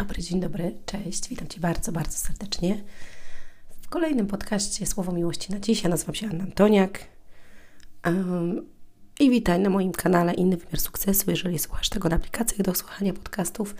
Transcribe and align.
dobry, 0.00 0.22
dzień 0.22 0.40
dobry, 0.40 0.74
cześć, 0.86 1.28
witam 1.28 1.48
Cię 1.48 1.60
bardzo, 1.60 1.92
bardzo 1.92 2.18
serdecznie 2.18 2.82
w 3.80 3.88
kolejnym 3.88 4.26
podcaście 4.26 4.86
Słowo 4.86 5.12
Miłości 5.12 5.52
na 5.52 5.60
Dziś. 5.60 5.82
Ja 5.82 5.90
nazywam 5.90 6.14
się 6.14 6.28
Anna 6.28 6.44
Antoniak 6.44 6.98
um, 8.06 8.66
i 9.20 9.30
witaj 9.30 9.60
na 9.60 9.70
moim 9.70 9.92
kanale 9.92 10.34
Inny 10.34 10.56
Wymiar 10.56 10.80
Sukcesu, 10.80 11.30
jeżeli 11.30 11.58
słuchasz 11.58 11.88
tego 11.88 12.08
na 12.08 12.16
aplikacjach 12.16 12.62
do 12.62 12.74
słuchania 12.74 13.12
podcastów, 13.12 13.74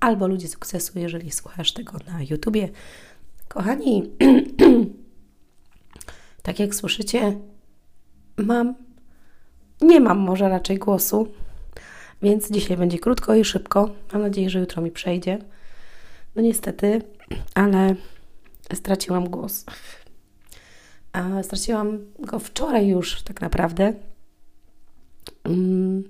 albo 0.00 0.28
Ludzie 0.28 0.48
Sukcesu, 0.48 0.98
jeżeli 0.98 1.30
słuchasz 1.30 1.72
tego 1.72 1.92
na 2.06 2.22
YouTubie. 2.22 2.68
Kochani, 3.48 4.10
tak 6.42 6.58
jak 6.58 6.74
słyszycie, 6.74 7.38
mam, 8.36 8.74
nie 9.80 10.00
mam 10.00 10.18
może 10.18 10.48
raczej 10.48 10.78
głosu, 10.78 11.28
więc 12.22 12.50
dzisiaj 12.50 12.76
będzie 12.76 12.98
krótko 12.98 13.34
i 13.34 13.44
szybko. 13.44 13.90
Mam 14.12 14.22
nadzieję, 14.22 14.50
że 14.50 14.60
jutro 14.60 14.82
mi 14.82 14.90
przejdzie. 14.90 15.38
No 16.36 16.42
niestety, 16.42 17.02
ale 17.54 17.94
straciłam 18.74 19.28
głos. 19.28 19.64
A 21.12 21.42
straciłam 21.42 21.98
go 22.18 22.38
wczoraj 22.38 22.88
już 22.88 23.22
tak 23.22 23.40
naprawdę. 23.40 23.92
Mm, 25.44 26.04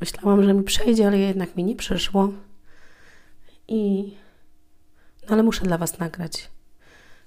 myślałam, 0.00 0.42
że 0.42 0.54
mi 0.54 0.62
przejdzie, 0.62 1.06
ale 1.06 1.18
jednak 1.18 1.56
mi 1.56 1.64
nie 1.64 1.76
przyszło. 1.76 2.32
I 3.68 4.12
no 5.22 5.32
ale 5.32 5.42
muszę 5.42 5.64
dla 5.64 5.78
Was 5.78 5.98
nagrać, 5.98 6.50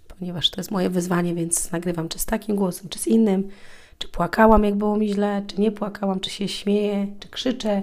ponieważ 0.08 0.50
to 0.50 0.60
jest 0.60 0.72
moje 0.72 0.90
wyzwanie, 0.90 1.36
więc 1.36 1.72
nagrywam 1.72 2.10
czy 2.10 2.20
z 2.20 2.26
takim 2.26 2.56
głosem, 2.56 2.90
czy 2.90 3.00
z 3.00 3.08
innym. 3.08 3.50
Czy 3.98 4.08
płakałam, 4.08 4.64
jak 4.64 4.76
było 4.76 4.98
mi 4.98 5.14
źle, 5.14 5.44
czy 5.48 5.62
nie 5.62 5.72
płakałam, 5.72 6.20
czy 6.20 6.30
się 6.30 6.48
śmieję, 6.48 7.08
czy 7.20 7.30
krzyczę. 7.30 7.82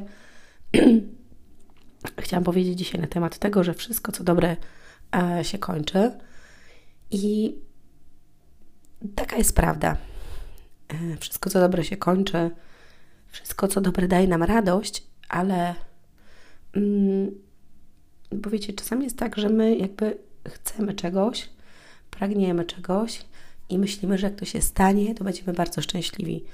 Chciałam 2.21 2.45
powiedzieć 2.45 2.79
dzisiaj 2.79 3.01
na 3.01 3.07
temat 3.07 3.39
tego, 3.39 3.65
że 3.65 3.75
wszystko, 3.75 4.13
co 4.13 4.25
dobre, 4.25 4.57
e, 5.17 5.45
się 5.45 5.59
kończy. 5.59 6.11
I 7.11 7.55
taka 9.15 9.37
jest 9.37 9.57
prawda. 9.57 9.97
E, 10.89 11.17
wszystko, 11.17 11.51
co 11.51 11.61
dobre, 11.61 11.85
się 11.85 11.97
kończy. 11.97 12.51
Wszystko, 13.29 13.69
co 13.69 13.81
dobre, 13.81 14.09
daje 14.09 14.29
nam 14.29 14.43
radość, 14.43 15.07
ale 15.29 15.75
mm, 16.77 17.31
bo 18.33 18.51
wiecie, 18.51 18.73
czasami 18.73 19.05
jest 19.05 19.19
tak, 19.19 19.37
że 19.37 19.49
my 19.49 19.77
jakby 19.77 20.19
chcemy 20.49 20.95
czegoś, 20.95 21.49
pragniemy 22.11 22.65
czegoś 22.65 23.25
i 23.69 23.79
myślimy, 23.79 24.19
że 24.19 24.27
jak 24.27 24.37
to 24.37 24.45
się 24.45 24.63
stanie, 24.63 25.15
to 25.15 25.25
będziemy 25.25 25.53
bardzo 25.53 25.83
szczęśliwi. 25.83 26.45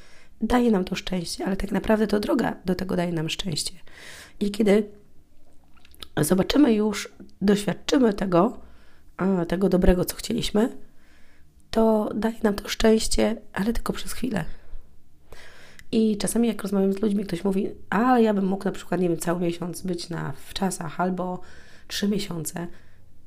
Daje 0.40 0.70
nam 0.70 0.84
to 0.84 0.94
szczęście, 0.94 1.46
ale 1.46 1.56
tak 1.56 1.72
naprawdę 1.72 2.06
to 2.06 2.20
droga 2.20 2.56
do 2.64 2.74
tego 2.74 2.96
daje 2.96 3.12
nam 3.12 3.28
szczęście. 3.28 3.74
I 4.40 4.50
kiedy 4.50 4.99
zobaczymy 6.20 6.74
już, 6.74 7.12
doświadczymy 7.42 8.14
tego, 8.14 8.58
tego 9.48 9.68
dobrego, 9.68 10.04
co 10.04 10.16
chcieliśmy, 10.16 10.76
to 11.70 12.10
daje 12.14 12.36
nam 12.42 12.54
to 12.54 12.68
szczęście, 12.68 13.36
ale 13.52 13.72
tylko 13.72 13.92
przez 13.92 14.12
chwilę. 14.12 14.44
I 15.92 16.16
czasami 16.16 16.48
jak 16.48 16.62
rozmawiam 16.62 16.92
z 16.92 17.02
ludźmi, 17.02 17.24
ktoś 17.24 17.44
mówi, 17.44 17.70
a 17.90 18.18
ja 18.18 18.34
bym 18.34 18.46
mógł 18.46 18.64
na 18.64 18.72
przykład, 18.72 19.00
nie 19.00 19.08
wiem, 19.08 19.18
cały 19.18 19.40
miesiąc 19.40 19.82
być 19.82 20.08
na 20.08 20.32
w 20.46 20.54
czasach 20.54 21.00
albo 21.00 21.40
trzy 21.88 22.08
miesiące. 22.08 22.66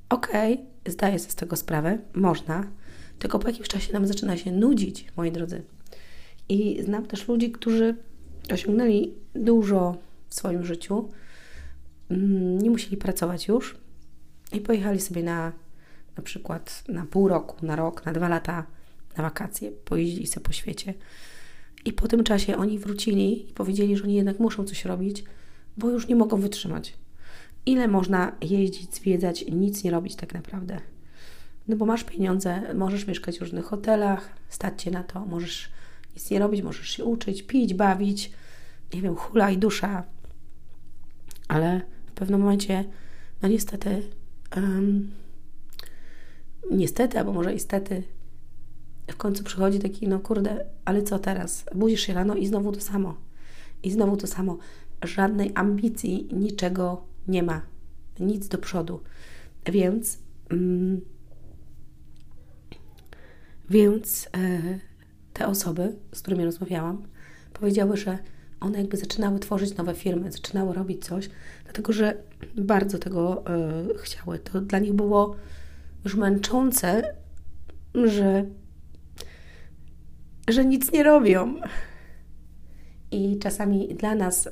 Okej, 0.09 0.53
okay, 0.53 0.65
zdaję 0.93 1.19
sobie 1.19 1.31
z 1.31 1.35
tego 1.35 1.55
sprawę, 1.55 1.97
można, 2.13 2.67
tylko 3.19 3.39
po 3.39 3.47
jakimś 3.47 3.67
czasie 3.67 3.93
nam 3.93 4.07
zaczyna 4.07 4.37
się 4.37 4.51
nudzić, 4.51 5.05
moi 5.17 5.31
drodzy. 5.31 5.63
I 6.49 6.83
znam 6.83 7.05
też 7.05 7.27
ludzi, 7.27 7.51
którzy 7.51 7.95
osiągnęli 8.53 9.13
dużo 9.35 9.97
w 10.27 10.35
swoim 10.35 10.65
życiu, 10.65 11.09
nie 12.09 12.69
musieli 12.69 12.97
pracować 12.97 13.47
już 13.47 13.77
i 14.51 14.59
pojechali 14.59 15.01
sobie 15.01 15.23
na 15.23 15.51
na 16.17 16.23
przykład 16.23 16.83
na 16.87 17.05
pół 17.05 17.27
roku, 17.27 17.65
na 17.65 17.75
rok, 17.75 18.05
na 18.05 18.13
dwa 18.13 18.29
lata 18.29 18.65
na 19.17 19.23
wakacje, 19.23 19.71
pojeździli 19.71 20.27
sobie 20.27 20.45
po 20.45 20.53
świecie. 20.53 20.93
I 21.85 21.93
po 21.93 22.07
tym 22.07 22.23
czasie 22.23 22.57
oni 22.57 22.79
wrócili 22.79 23.49
i 23.49 23.53
powiedzieli, 23.53 23.97
że 23.97 24.03
oni 24.03 24.15
jednak 24.15 24.39
muszą 24.39 24.63
coś 24.63 24.85
robić, 24.85 25.23
bo 25.77 25.89
już 25.89 26.07
nie 26.07 26.15
mogą 26.15 26.37
wytrzymać. 26.37 26.93
Ile 27.65 27.87
można 27.87 28.31
jeździć, 28.41 28.95
zwiedzać 28.95 29.45
nic 29.51 29.83
nie 29.83 29.91
robić 29.91 30.15
tak 30.15 30.33
naprawdę? 30.33 30.79
No 31.67 31.75
bo 31.75 31.85
masz 31.85 32.03
pieniądze, 32.03 32.73
możesz 32.73 33.07
mieszkać 33.07 33.37
w 33.37 33.41
różnych 33.41 33.65
hotelach, 33.65 34.29
stać 34.49 34.81
Cię 34.81 34.91
na 34.91 35.03
to, 35.03 35.25
możesz 35.25 35.69
nic 36.15 36.31
nie 36.31 36.39
robić, 36.39 36.61
możesz 36.61 36.89
się 36.89 37.05
uczyć, 37.05 37.43
pić, 37.43 37.73
bawić, 37.73 38.31
nie 38.93 39.01
wiem, 39.01 39.15
hula 39.15 39.51
i 39.51 39.57
dusza. 39.57 40.03
Ale 41.53 41.81
w 42.05 42.11
pewnym 42.11 42.39
momencie, 42.39 42.85
no 43.41 43.49
niestety, 43.49 44.01
um, 44.55 45.11
niestety, 46.71 47.19
albo 47.19 47.33
może 47.33 47.53
istety, 47.53 48.03
w 49.11 49.17
końcu 49.17 49.43
przychodzi 49.43 49.79
taki, 49.79 50.07
no 50.07 50.19
kurde, 50.19 50.65
ale 50.85 51.03
co 51.03 51.19
teraz? 51.19 51.65
Budzisz 51.75 52.01
się 52.01 52.13
rano 52.13 52.35
i 52.35 52.47
znowu 52.47 52.71
to 52.71 52.81
samo. 52.81 53.17
I 53.83 53.91
znowu 53.91 54.17
to 54.17 54.27
samo. 54.27 54.57
Żadnej 55.03 55.51
ambicji, 55.55 56.29
niczego 56.31 57.03
nie 57.27 57.43
ma. 57.43 57.61
Nic 58.19 58.47
do 58.47 58.57
przodu. 58.57 58.99
Więc 59.65 60.19
mm, 60.49 61.01
więc 63.69 64.29
e, 64.37 64.79
te 65.33 65.47
osoby, 65.47 65.95
z 66.13 66.21
którymi 66.21 66.45
rozmawiałam, 66.45 67.03
powiedziały, 67.53 67.97
że 67.97 68.17
one 68.63 68.77
jakby 68.77 68.97
zaczynały 68.97 69.39
tworzyć 69.39 69.75
nowe 69.77 69.95
firmy, 69.95 70.31
zaczynały 70.31 70.73
robić 70.73 71.05
coś, 71.05 71.29
dlatego 71.63 71.93
że 71.93 72.17
bardzo 72.55 72.99
tego 72.99 73.43
e, 73.47 73.83
chciały. 73.97 74.39
To 74.39 74.61
dla 74.61 74.79
nich 74.79 74.93
było 74.93 75.35
już 76.03 76.15
męczące, 76.15 77.15
że, 77.93 78.45
że 80.47 80.65
nic 80.65 80.91
nie 80.91 81.03
robią. 81.03 81.55
I 83.11 83.39
czasami 83.39 83.95
dla 83.95 84.15
nas, 84.15 84.47
e, 84.47 84.51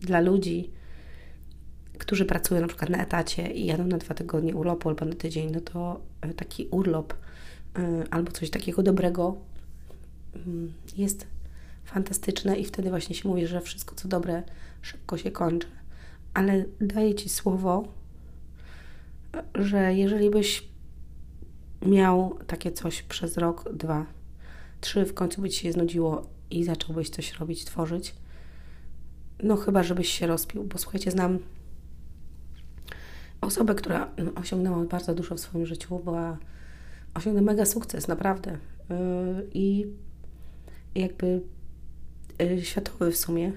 dla 0.00 0.20
ludzi, 0.20 0.70
którzy 1.98 2.24
pracują 2.24 2.60
na 2.60 2.66
przykład 2.66 2.90
na 2.90 3.02
etacie 3.02 3.52
i 3.52 3.66
jadą 3.66 3.86
na 3.86 3.98
dwa 3.98 4.14
tygodnie 4.14 4.56
urlopu 4.56 4.88
albo 4.88 5.04
na 5.04 5.14
tydzień, 5.14 5.50
no 5.50 5.60
to 5.60 6.00
taki 6.36 6.68
urlop 6.70 7.14
Y, 7.78 8.10
albo 8.10 8.32
coś 8.32 8.50
takiego 8.50 8.82
dobrego 8.82 9.36
mm, 10.34 10.72
jest 10.96 11.26
fantastyczne 11.86 12.56
i 12.56 12.64
wtedy 12.64 12.90
właśnie 12.90 13.14
się 13.14 13.28
mówi, 13.28 13.46
że 13.46 13.60
wszystko 13.60 13.94
co 13.94 14.08
dobre 14.08 14.42
szybko 14.82 15.18
się 15.18 15.30
kończy. 15.30 15.66
Ale 16.34 16.64
daję 16.80 17.14
Ci 17.14 17.28
słowo, 17.28 17.88
że 19.54 19.94
jeżeli 19.94 20.30
byś 20.30 20.68
miał 21.82 22.38
takie 22.46 22.72
coś 22.72 23.02
przez 23.02 23.36
rok, 23.36 23.72
dwa, 23.72 24.06
trzy, 24.80 25.04
w 25.04 25.14
końcu 25.14 25.42
by 25.42 25.50
Ci 25.50 25.60
się 25.60 25.72
znudziło 25.72 26.26
i 26.50 26.64
zacząłbyś 26.64 27.10
coś 27.10 27.38
robić, 27.38 27.64
tworzyć, 27.64 28.14
no 29.42 29.56
chyba, 29.56 29.82
żebyś 29.82 30.08
się 30.08 30.26
rozpił, 30.26 30.64
bo 30.64 30.78
słuchajcie, 30.78 31.10
znam 31.10 31.38
osobę, 33.40 33.74
która 33.74 34.10
osiągnęła 34.34 34.84
bardzo 34.84 35.14
dużo 35.14 35.34
w 35.34 35.40
swoim 35.40 35.66
życiu, 35.66 35.98
była 35.98 36.38
osiągnę 37.14 37.42
mega 37.42 37.66
sukces, 37.66 38.08
naprawdę. 38.08 38.52
Y, 38.52 38.58
I 39.54 39.86
jakby 40.94 41.42
światowy 42.62 43.12
w 43.12 43.16
sumie. 43.16 43.52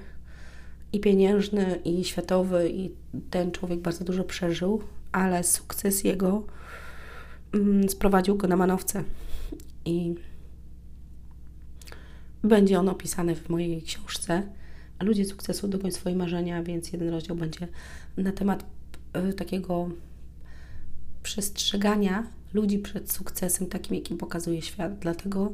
I 0.93 0.99
pieniężny, 0.99 1.79
i 1.85 2.03
światowy, 2.03 2.69
i 2.69 2.91
ten 3.29 3.51
człowiek 3.51 3.79
bardzo 3.79 4.05
dużo 4.05 4.23
przeżył, 4.23 4.83
ale 5.11 5.43
sukces 5.43 6.03
jego 6.03 6.43
mm, 7.53 7.89
sprowadził 7.89 8.37
go 8.37 8.47
na 8.47 8.55
manowce. 8.55 9.03
I 9.85 10.15
będzie 12.43 12.79
on 12.79 12.89
opisany 12.89 13.35
w 13.35 13.49
mojej 13.49 13.81
książce. 13.81 14.43
Ludzie 15.03 15.25
sukcesu 15.25 15.67
dogoń 15.67 15.91
swoje 15.91 16.15
marzenia, 16.15 16.63
więc 16.63 16.91
jeden 16.91 17.09
rozdział 17.09 17.35
będzie 17.35 17.67
na 18.17 18.31
temat 18.31 18.65
y, 19.29 19.33
takiego 19.33 19.89
przestrzegania 21.23 22.27
ludzi 22.53 22.79
przed 22.79 23.11
sukcesem 23.11 23.67
takim, 23.67 23.95
jakim 23.95 24.17
pokazuje 24.17 24.61
świat, 24.61 24.99
dlatego 24.99 25.51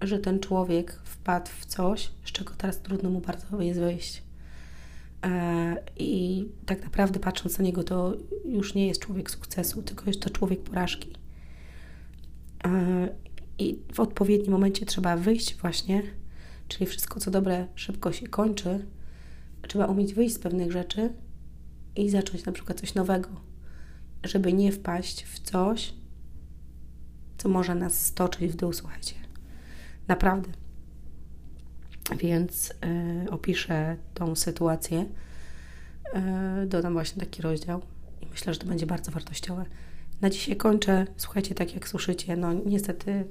że 0.00 0.18
ten 0.18 0.40
człowiek 0.40 1.00
wpadł 1.04 1.50
w 1.60 1.66
coś, 1.66 2.10
z 2.24 2.32
czego 2.32 2.54
teraz 2.54 2.80
trudno 2.82 3.10
mu 3.10 3.20
bardzo 3.20 3.62
jest 3.62 3.80
wyjść. 3.80 4.22
E, 5.24 5.76
I 5.96 6.44
tak 6.66 6.84
naprawdę 6.84 7.20
patrząc 7.20 7.58
na 7.58 7.64
niego, 7.64 7.84
to 7.84 8.14
już 8.44 8.74
nie 8.74 8.86
jest 8.86 9.00
człowiek 9.00 9.30
sukcesu, 9.30 9.82
tylko 9.82 10.04
jest 10.06 10.20
to 10.20 10.30
człowiek 10.30 10.62
porażki. 10.62 11.12
E, 12.64 13.08
I 13.58 13.78
w 13.94 14.00
odpowiednim 14.00 14.52
momencie 14.52 14.86
trzeba 14.86 15.16
wyjść 15.16 15.56
właśnie, 15.56 16.02
czyli 16.68 16.86
wszystko 16.86 17.20
co 17.20 17.30
dobre 17.30 17.66
szybko 17.74 18.12
się 18.12 18.26
kończy. 18.26 18.86
Trzeba 19.68 19.86
umieć 19.86 20.14
wyjść 20.14 20.34
z 20.34 20.38
pewnych 20.38 20.72
rzeczy 20.72 21.12
i 21.96 22.10
zacząć 22.10 22.44
na 22.44 22.52
przykład 22.52 22.80
coś 22.80 22.94
nowego, 22.94 23.28
żeby 24.24 24.52
nie 24.52 24.72
wpaść 24.72 25.24
w 25.24 25.40
coś, 25.40 25.94
co 27.38 27.48
może 27.48 27.74
nas 27.74 28.06
stoczyć 28.06 28.52
w 28.52 28.56
dół, 28.56 28.72
słuchajcie. 28.72 29.27
Naprawdę. 30.08 30.52
Więc 32.16 32.70
y, 33.26 33.30
opiszę 33.30 33.96
tą 34.14 34.36
sytuację 34.36 35.04
e, 36.14 36.66
dodam 36.66 36.92
właśnie 36.92 37.20
taki 37.20 37.42
rozdział 37.42 37.82
i 38.20 38.26
myślę, 38.26 38.54
że 38.54 38.60
to 38.60 38.66
będzie 38.66 38.86
bardzo 38.86 39.10
wartościowe. 39.10 39.64
Na 40.20 40.30
dzisiaj 40.30 40.56
kończę. 40.56 41.06
Słuchajcie, 41.16 41.54
tak 41.54 41.74
jak 41.74 41.88
słyszycie, 41.88 42.36
no 42.36 42.52
niestety 42.52 43.24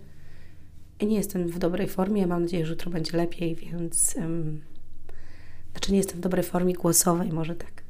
nie 1.01 1.15
jestem 1.15 1.47
w 1.47 1.59
dobrej 1.59 1.87
formie. 1.87 2.27
Mam 2.27 2.41
nadzieję, 2.41 2.65
że 2.65 2.73
jutro 2.73 2.91
będzie 2.91 3.17
lepiej, 3.17 3.55
więc 3.55 4.15
um, 4.17 4.61
znaczy 5.71 5.91
nie 5.91 5.97
jestem 5.97 6.17
w 6.17 6.21
dobrej 6.21 6.43
formie 6.43 6.73
głosowej, 6.73 7.31
może 7.31 7.55
tak. 7.55 7.83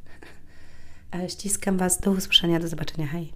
E, 1.15 1.29
ściskam 1.29 1.77
Was. 1.77 1.99
Do 1.99 2.11
usłyszenia, 2.11 2.59
do 2.59 2.67
zobaczenia. 2.67 3.07
Hej. 3.07 3.33